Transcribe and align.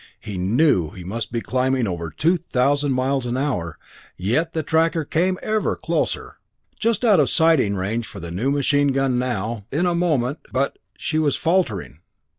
He 0.19 0.35
knew 0.39 0.89
he 0.89 1.03
must 1.03 1.31
be 1.31 1.41
climbing 1.41 1.85
over 1.87 2.09
two 2.09 2.35
thousand 2.35 2.93
miles 2.93 3.27
an 3.27 3.37
hour, 3.37 3.77
yet 4.17 4.51
the 4.53 4.63
tracker 4.63 5.05
came 5.05 5.37
ever 5.43 5.75
closer. 5.75 6.39
Just 6.79 7.05
out 7.05 7.19
of 7.19 7.29
sighting 7.29 7.75
range 7.75 8.07
for 8.07 8.19
the 8.19 8.31
machine 8.31 8.93
gun 8.93 9.19
now... 9.19 9.67
in 9.71 9.85
a 9.85 9.93
moment... 9.93 10.39
but, 10.51 10.79
she 10.97 11.19
was 11.19 11.35
faltering! 11.35 11.99